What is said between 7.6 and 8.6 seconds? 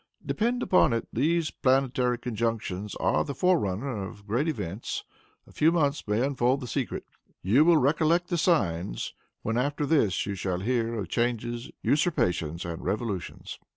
will recollect the